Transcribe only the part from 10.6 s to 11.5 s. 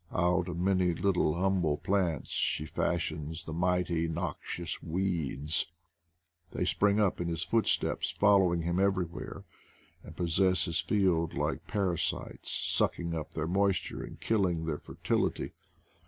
his fields